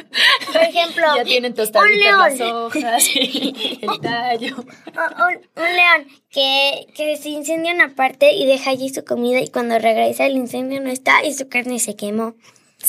[0.52, 4.56] Por ejemplo, ya tienen tostaditas las hojas y el tallo.
[4.56, 9.78] Un, león que, que se incendia una parte y deja allí su comida y cuando
[9.78, 12.34] regresa el incendio no está y su carne se quemó.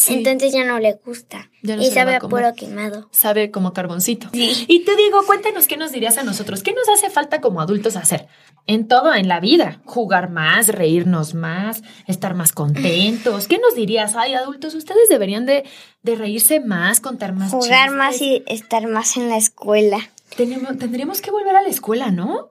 [0.08, 1.50] Entonces ya no le gusta.
[1.64, 3.10] y sabe a puro quemado.
[3.12, 4.30] Sabe como carboncito.
[4.34, 6.62] Y te digo, cuéntanos qué nos dirías a nosotros.
[6.62, 8.28] ¿Qué nos hace falta como adultos hacer?
[8.68, 9.82] En todo, en la vida.
[9.86, 13.48] Jugar más, reírnos más, estar más contentos.
[13.48, 14.16] ¿Qué nos dirías?
[14.16, 15.64] Ay, adultos, ustedes deberían de,
[16.04, 19.98] reírse más, contar más Jugar más y estar más en la escuela.
[20.36, 22.50] tendríamos que volver a la escuela, ¿no?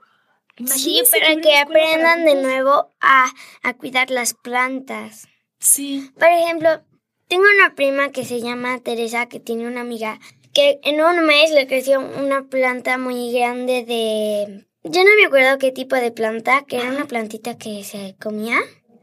[0.67, 3.27] sí, para que aprendan de nuevo a,
[3.63, 5.29] a cuidar las plantas.
[5.61, 6.11] Sí.
[6.19, 6.83] Por ejemplo,
[7.29, 10.19] tengo una prima que se llama Teresa, que tiene una amiga
[10.55, 14.67] que en un mes le creció una planta muy grande de...
[14.83, 18.59] Yo no me acuerdo qué tipo de planta, que era una plantita que se comía,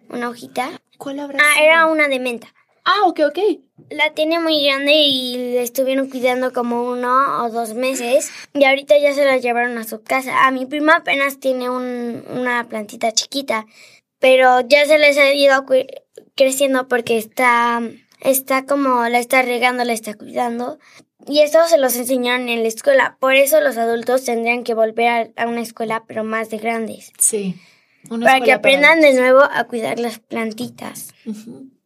[0.09, 0.81] una hojita.
[0.97, 2.53] ¿Cuál habrá Ah, era una de menta.
[2.83, 3.39] Ah, ok, ok.
[3.89, 8.97] La tiene muy grande y le estuvieron cuidando como uno o dos meses y ahorita
[8.97, 10.45] ya se la llevaron a su casa.
[10.45, 13.65] A mi prima apenas tiene un, una plantita chiquita,
[14.19, 15.65] pero ya se les ha ido
[16.35, 17.81] creciendo porque está
[18.25, 20.79] está como la está regando, la está cuidando.
[21.27, 23.17] Y eso se los enseñaron en la escuela.
[23.19, 27.11] Por eso los adultos tendrían que volver a, una escuela, pero más de grandes.
[27.17, 27.55] Sí.
[28.09, 31.13] para que aprendan de nuevo a cuidar las plantitas.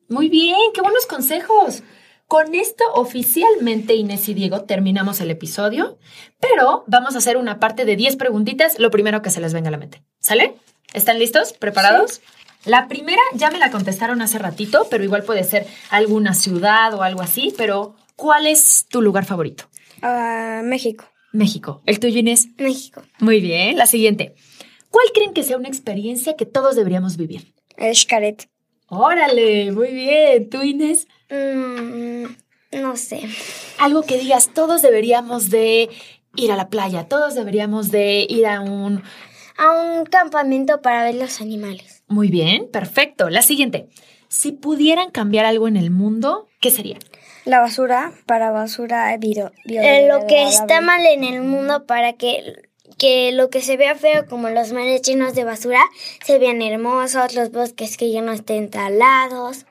[0.09, 1.83] Muy bien, qué buenos consejos.
[2.27, 5.97] Con esto oficialmente Inés y Diego terminamos el episodio,
[6.39, 9.69] pero vamos a hacer una parte de 10 preguntitas, lo primero que se les venga
[9.69, 10.03] a la mente.
[10.19, 10.55] ¿Sale?
[10.93, 11.53] ¿Están listos?
[11.53, 12.21] ¿Preparados?
[12.65, 17.03] La primera ya me la contestaron hace ratito, pero igual puede ser alguna ciudad o
[17.03, 19.65] algo así, pero ¿cuál es tu lugar favorito?
[20.03, 21.05] Uh, México.
[21.31, 21.81] México.
[21.85, 22.49] ¿El tuyo, Inés?
[22.57, 23.01] México.
[23.19, 23.77] Muy bien.
[23.77, 24.35] La siguiente.
[24.89, 27.53] ¿Cuál creen que sea una experiencia que todos deberíamos vivir?
[27.77, 28.49] El Xcaret.
[28.87, 30.49] Órale, muy bien.
[30.49, 31.07] ¿Tú, Inés?
[31.29, 32.25] Mm,
[32.81, 33.21] no sé.
[33.77, 35.89] Algo que digas, todos deberíamos de
[36.35, 39.03] ir a la playa, todos deberíamos de ir a un...
[39.57, 41.98] A un campamento para ver los animales.
[42.09, 43.29] Muy bien, perfecto.
[43.29, 43.87] La siguiente.
[44.27, 46.97] Si pudieran cambiar algo en el mundo, ¿qué sería?
[47.45, 52.61] La basura para basura bio, eh, Lo que está mal en el mundo para que,
[52.97, 55.81] que lo que se vea feo como los mares llenos de basura
[56.23, 59.65] se vean hermosos, los bosques que ya no estén talados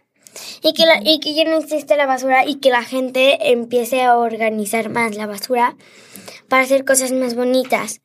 [0.62, 4.16] y que, y que ya no existe la basura y que la gente empiece a
[4.16, 5.77] organizar más la basura
[6.48, 8.01] para hacer cosas más bonitas.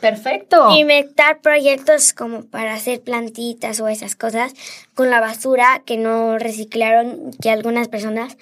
[0.00, 0.76] Perfecto.
[0.76, 4.52] Inventar proyectos como para hacer plantitas o esas cosas
[4.94, 8.36] con la basura que no reciclaron, que algunas personas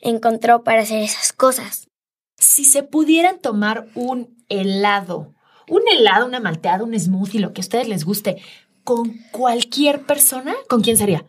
[0.00, 1.88] encontró para hacer esas cosas.
[2.36, 5.34] Si se pudieran tomar un helado,
[5.68, 8.40] un helado, una malteada, un smoothie, lo que a ustedes les guste,
[8.84, 11.26] con cualquier persona, ¿con quién sería?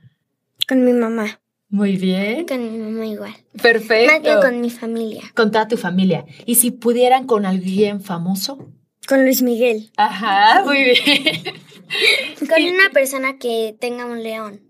[0.67, 1.39] Con mi mamá.
[1.69, 2.47] Muy bien.
[2.47, 3.33] Con mi mamá igual.
[3.61, 4.11] Perfecto.
[4.11, 5.23] Más que con mi familia.
[5.35, 6.25] Con toda tu familia.
[6.45, 8.71] ¿Y si pudieran con alguien famoso?
[9.09, 9.91] Con Luis Miguel.
[9.97, 10.95] Ajá, muy bien.
[12.47, 14.61] con una persona que tenga un león.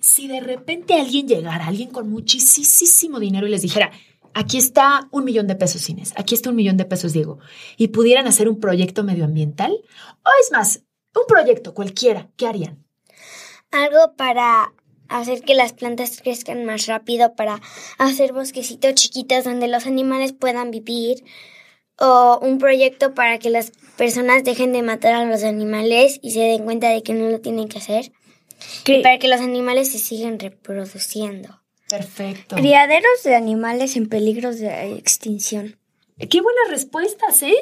[0.00, 3.92] Si de repente alguien llegara, alguien con muchísimo dinero y les dijera,
[4.32, 7.40] aquí está un millón de pesos, Inés, aquí está un millón de pesos, Diego,
[7.76, 10.80] y pudieran hacer un proyecto medioambiental, o es más,
[11.14, 12.82] un proyecto cualquiera, ¿qué harían?
[13.70, 14.72] Algo para
[15.08, 17.60] hacer que las plantas crezcan más rápido, para
[17.98, 21.22] hacer bosquecitos chiquitos donde los animales puedan vivir,
[21.98, 26.40] o un proyecto para que las personas dejen de matar a los animales y se
[26.40, 28.12] den cuenta de que no lo tienen que hacer,
[28.86, 31.60] y para que los animales se sigan reproduciendo.
[31.88, 32.56] Perfecto.
[32.56, 35.78] Criaderos de animales en peligros de extinción.
[36.18, 37.54] Qué buenas respuestas, ¿eh?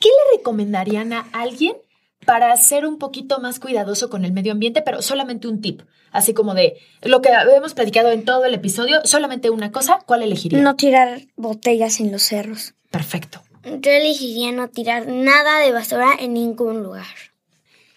[0.00, 1.76] ¿Qué le recomendarían a alguien
[2.24, 5.82] para ser un poquito más cuidadoso con el medio ambiente, pero solamente un tip?
[6.10, 10.22] Así como de lo que hemos platicado en todo el episodio, solamente una cosa, ¿cuál
[10.22, 10.60] elegiría?
[10.60, 12.74] No tirar botellas en los cerros.
[12.90, 13.42] Perfecto.
[13.64, 17.06] Yo elegiría no tirar nada de basura en ningún lugar.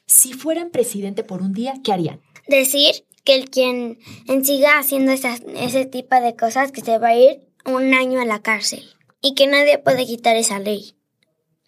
[0.06, 2.22] Si fueran presidente por un día, ¿qué harían?
[2.48, 4.00] Decir que el quien
[4.44, 8.26] siga haciendo esas, ese tipo de cosas que se va a ir un año a
[8.26, 8.84] la cárcel
[9.22, 10.96] y que nadie puede quitar esa ley,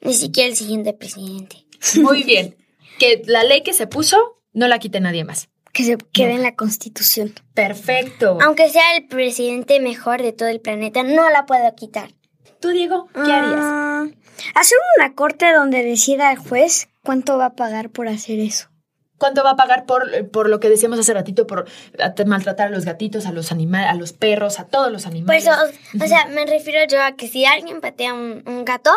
[0.01, 1.65] ni siquiera el siguiente presidente.
[2.01, 2.57] Muy bien.
[2.99, 5.49] Que la ley que se puso no la quite nadie más.
[5.71, 7.33] Que se quede en la constitución.
[7.53, 8.37] Perfecto.
[8.41, 12.11] Aunque sea el presidente mejor de todo el planeta, no la puedo quitar.
[12.63, 13.59] ¿Tú, Diego, qué harías?
[13.59, 14.05] Ah,
[14.55, 18.69] hacer una corte donde decida el juez cuánto va a pagar por hacer eso.
[19.17, 21.65] ¿Cuánto va a pagar por, por lo que decíamos hace ratito, por
[22.25, 25.43] maltratar a los gatitos, a los animales, a los perros, a todos los animales?
[25.43, 28.91] Pues, o, o sea, me refiero yo a que si alguien patea un, un gato,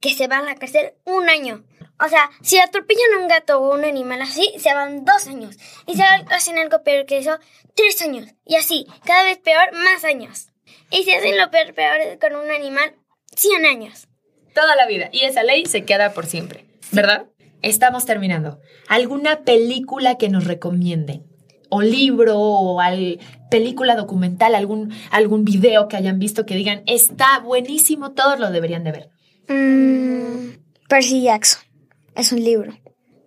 [0.00, 1.62] que se va a la cárcel un año.
[2.04, 5.56] O sea, si atropellan a un gato o un animal así, se van dos años.
[5.86, 7.38] Y si hacen algo peor que eso,
[7.76, 8.34] tres años.
[8.44, 10.48] Y así, cada vez peor, más años.
[10.90, 12.96] Y si hacen lo peor, peor con un animal,
[13.36, 14.08] 100 años.
[14.54, 15.08] Toda la vida.
[15.12, 17.26] Y esa ley se queda por siempre, ¿verdad?
[17.62, 18.60] Estamos terminando.
[18.88, 21.24] ¿Alguna película que nos recomienden?
[21.70, 23.18] O libro, o al,
[23.50, 28.84] película documental, algún, algún video que hayan visto que digan, está buenísimo, todos lo deberían
[28.84, 29.10] de ver.
[29.48, 31.62] Mm, Percy Jackson.
[32.14, 32.72] Es un libro.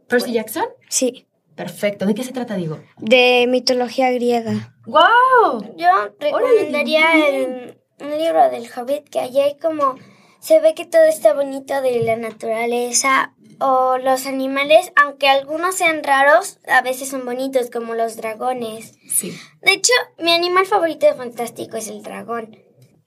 [0.08, 0.66] ¿Percy Jackson?
[0.90, 1.28] Sí.
[1.56, 2.06] Perfecto.
[2.06, 2.80] ¿De qué se trata, digo?
[2.98, 4.76] De mitología griega.
[4.86, 5.76] ¡Wow!
[5.78, 5.88] Yo
[6.20, 9.96] recomendaría el, un libro del Hobbit que allí hay como
[10.40, 16.04] se ve que todo está bonito de la naturaleza o los animales, aunque algunos sean
[16.04, 18.94] raros, a veces son bonitos como los dragones.
[19.10, 19.36] Sí.
[19.62, 22.58] De hecho, mi animal favorito de fantástico es el dragón.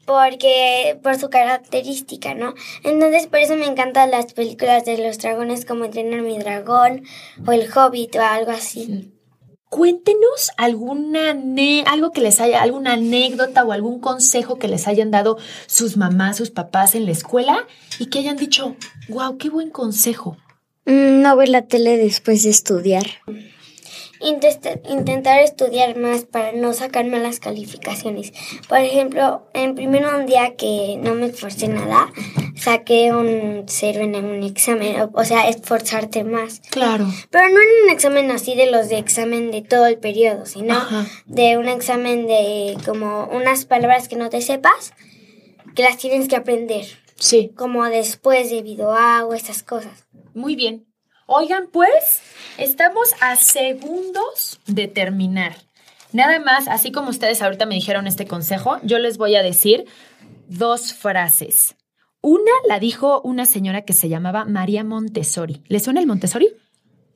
[0.05, 2.55] Porque, por su característica, ¿no?
[2.83, 7.05] Entonces, por eso me encantan las películas de los dragones como Entrenar mi dragón
[7.46, 8.87] o El Hobbit o algo así.
[8.87, 9.17] Sí.
[9.70, 11.37] Cuéntenos alguna
[11.87, 16.38] algo que les haya, alguna anécdota o algún consejo que les hayan dado sus mamás,
[16.38, 17.66] sus papás en la escuela
[17.98, 18.76] y que hayan dicho,
[19.09, 20.37] wow, qué buen consejo.
[20.87, 23.04] No ver la tele después de estudiar.
[24.20, 28.33] Intentar estudiar más para no sacar malas calificaciones.
[28.68, 32.11] Por ejemplo, en primero un día que no me esforcé nada,
[32.57, 36.61] saqué un cero en un examen, o sea, esforzarte más.
[36.70, 37.07] Claro.
[37.31, 40.74] Pero no en un examen así de los de examen de todo el periodo, sino
[40.74, 41.07] Ajá.
[41.26, 44.92] de un examen de como unas palabras que no te sepas,
[45.74, 46.87] que las tienes que aprender.
[47.16, 47.52] Sí.
[47.57, 50.07] Como después debido a o esas cosas.
[50.35, 50.88] Muy bien.
[51.31, 52.23] Oigan, pues,
[52.57, 55.57] estamos a segundos de terminar.
[56.11, 59.85] Nada más, así como ustedes ahorita me dijeron este consejo, yo les voy a decir
[60.49, 61.77] dos frases.
[62.23, 65.62] Una la dijo una señora que se llamaba María Montessori.
[65.69, 66.49] ¿Le suena el Montessori?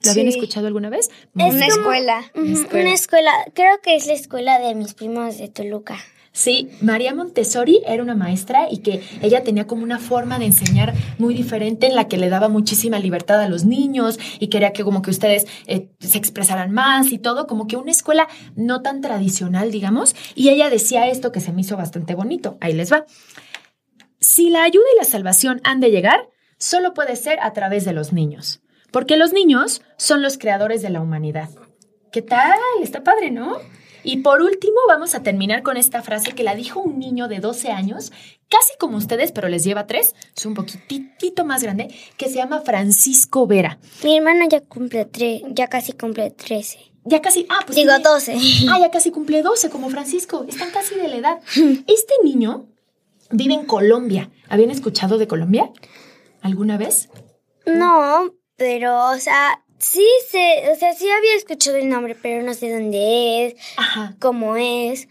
[0.04, 0.38] ¿Lo habían Sí.
[0.38, 1.08] escuchado alguna vez?
[1.38, 2.20] Es una escuela.
[2.34, 2.80] Escuela.
[2.84, 5.96] Una escuela, creo que es la escuela de mis primos de Toluca.
[6.34, 10.94] Sí, María Montessori era una maestra y que ella tenía como una forma de enseñar
[11.18, 14.82] muy diferente en la que le daba muchísima libertad a los niños y quería que
[14.82, 19.02] como que ustedes eh, se expresaran más y todo, como que una escuela no tan
[19.02, 20.16] tradicional, digamos.
[20.34, 22.56] Y ella decía esto que se me hizo bastante bonito.
[22.62, 23.04] Ahí les va.
[24.18, 27.92] Si la ayuda y la salvación han de llegar, solo puede ser a través de
[27.92, 31.50] los niños, porque los niños son los creadores de la humanidad.
[32.10, 32.58] ¿Qué tal?
[32.82, 33.58] Está padre, ¿no?
[34.04, 37.38] Y por último, vamos a terminar con esta frase que la dijo un niño de
[37.40, 38.12] 12 años,
[38.48, 42.60] casi como ustedes, pero les lleva tres, es un poquitito más grande, que se llama
[42.62, 43.78] Francisco Vera.
[44.02, 46.78] Mi hermano ya cumple tres, ya casi cumple 13.
[47.04, 47.74] Ya casi, ah, pues...
[47.76, 48.36] Digo tiene- 12.
[48.70, 50.44] Ah, ya casi cumple 12, como Francisco.
[50.48, 51.40] Están casi de la edad.
[51.86, 52.66] Este niño
[53.30, 54.30] vive en Colombia.
[54.48, 55.70] ¿Habían escuchado de Colombia?
[56.42, 57.08] ¿Alguna vez?
[57.66, 62.54] No, pero, o sea, sí sé, o sea, sí había escuchado el nombre, pero no
[62.54, 64.14] sé dónde es, Ajá.
[64.20, 65.08] cómo es.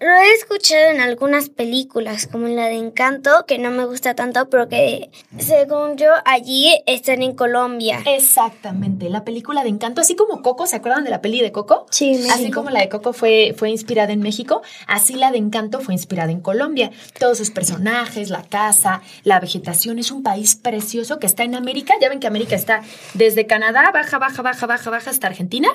[0.00, 4.14] Lo he escuchado en algunas películas, como en la de Encanto, que no me gusta
[4.14, 8.00] tanto, pero que según yo allí están en Colombia.
[8.06, 11.86] Exactamente, la película de Encanto, así como Coco, ¿se acuerdan de la peli de Coco?
[11.90, 12.32] Sí, México.
[12.32, 15.94] Así como la de Coco fue, fue inspirada en México, así la de Encanto fue
[15.94, 16.92] inspirada en Colombia.
[17.18, 21.94] Todos sus personajes, la casa, la vegetación, es un país precioso que está en América.
[22.00, 22.82] Ya ven que América está
[23.14, 25.68] desde Canadá, baja, baja, baja, baja, baja hasta Argentina.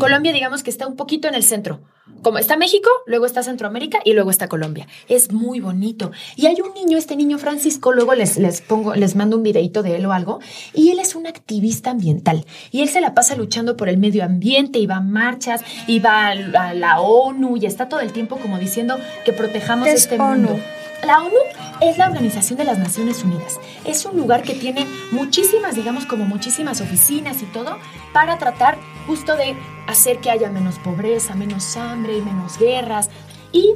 [0.00, 1.78] Colombia, digamos que está un poquito en el centro.
[2.22, 4.86] Como está México, luego está Centroamérica y luego está Colombia.
[5.08, 6.10] Es muy bonito.
[6.36, 9.82] Y hay un niño, este niño Francisco, luego les, les pongo, les mando un videito
[9.82, 10.40] de él o algo,
[10.74, 12.44] y él es un activista ambiental.
[12.70, 16.00] Y él se la pasa luchando por el medio ambiente, y va a marchas, y
[16.00, 20.02] va a la, ONU, y está todo el tiempo como diciendo que protejamos ¿Qué es
[20.02, 20.58] este mundo.
[21.04, 21.36] La ONU
[21.80, 23.58] es la Organización de las Naciones Unidas.
[23.84, 27.78] Es un lugar que tiene muchísimas, digamos, como muchísimas oficinas y todo
[28.12, 33.08] para tratar justo de hacer que haya menos pobreza, menos hambre y menos guerras.
[33.50, 33.72] Y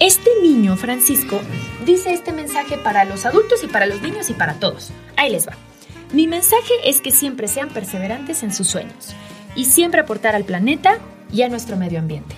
[0.00, 1.40] este niño, Francisco,
[1.86, 4.90] dice este mensaje para los adultos y para los niños y para todos.
[5.16, 5.52] Ahí les va.
[6.12, 9.14] Mi mensaje es que siempre sean perseverantes en sus sueños
[9.54, 10.98] y siempre aportar al planeta
[11.32, 12.34] y a nuestro medio ambiente.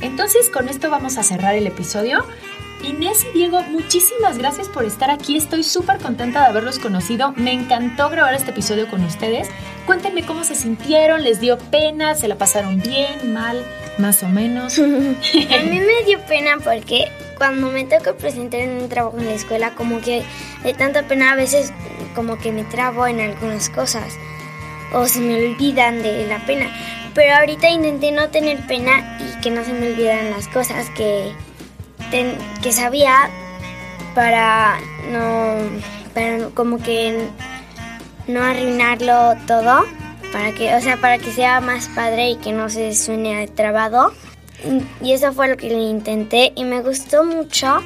[0.00, 2.24] Entonces, con esto vamos a cerrar el episodio.
[2.84, 5.36] Inés y Diego, muchísimas gracias por estar aquí.
[5.36, 7.32] Estoy súper contenta de haberlos conocido.
[7.36, 9.48] Me encantó grabar este episodio con ustedes.
[9.86, 13.64] Cuéntenme cómo se sintieron, les dio pena, se la pasaron bien, mal,
[13.98, 14.78] más o menos.
[14.78, 17.08] A mí me dio pena porque
[17.38, 20.22] cuando me toca presentar en un trabajo en la escuela, como que
[20.62, 21.72] de tanta pena a veces
[22.14, 24.14] como que me trabo en algunas cosas
[24.92, 26.70] o se me olvidan de la pena.
[27.14, 31.32] Pero ahorita intenté no tener pena y que no se me olvidaran las cosas que,
[32.14, 33.28] ten- que sabía
[34.14, 34.78] para
[35.10, 35.56] no,
[36.14, 37.26] para como que
[38.28, 39.84] no arruinarlo todo,
[40.32, 44.12] para que, o sea, para que sea más padre y que no se suene trabado.
[45.02, 47.80] Y eso fue lo que le intenté y me gustó mucho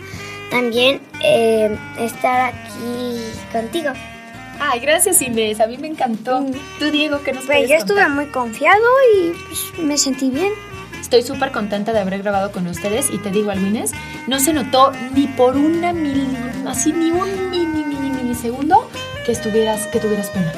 [0.51, 3.91] también eh, estar aquí contigo.
[4.61, 6.45] Ay, gracias Inés, a mí me encantó.
[6.79, 8.11] Tú Diego, ¿qué nos Pues yo estuve contar?
[8.11, 8.85] muy confiado
[9.17, 10.53] y pues, me sentí bien.
[11.09, 13.93] Estoy súper contenta de haber grabado con ustedes y te digo algo Inés,
[14.27, 16.37] no se notó ni por una mili,
[16.67, 18.91] así ni un mini, mini, milisegundo
[19.25, 20.53] que estuvieras, que tuvieras pena.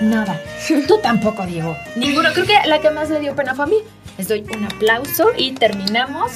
[0.00, 0.40] Nada.
[0.88, 1.76] Tú tampoco, Diego.
[1.96, 2.30] Ninguno.
[2.32, 3.76] Creo que la que más le dio pena fue a mí.
[4.16, 6.32] Les doy un aplauso y terminamos.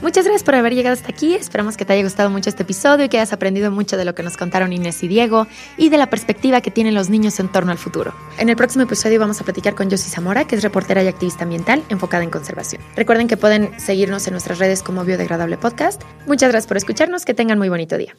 [0.00, 1.34] Muchas gracias por haber llegado hasta aquí.
[1.34, 4.14] Esperamos que te haya gustado mucho este episodio y que hayas aprendido mucho de lo
[4.14, 7.48] que nos contaron Inés y Diego y de la perspectiva que tienen los niños en
[7.48, 8.14] torno al futuro.
[8.38, 11.44] En el próximo episodio vamos a platicar con Josie Zamora, que es reportera y activista
[11.44, 12.82] ambiental enfocada en conservación.
[12.96, 16.02] Recuerden que pueden seguirnos en nuestras redes como Biodegradable Podcast.
[16.26, 17.24] Muchas gracias por escucharnos.
[17.24, 18.14] Que tengan muy bonito día.